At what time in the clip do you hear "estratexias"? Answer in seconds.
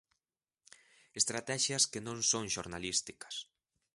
1.19-1.83